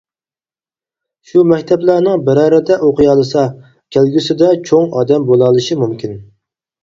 شۇ 1.31 1.41
مەكتەپلەرنىڭ 1.49 2.23
بىرەرىدە 2.29 2.77
ئوقۇيالىسا، 2.87 3.43
كەلگۈسىدە 3.97 4.49
چوڭ 4.69 4.87
ئادەم 5.01 5.29
بولالىشى 5.31 5.77
مۇمكىن. 5.83 6.17